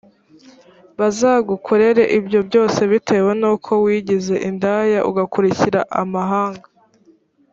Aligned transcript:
bazagukorera 0.99 2.03
ibyo 2.17 2.39
byose 2.47 2.79
bitewe 2.91 3.31
n 3.41 3.43
uko 3.53 3.71
wigize 3.83 4.35
indaya 4.49 4.99
ugakurikira 5.09 5.81
amahanga 6.01 6.67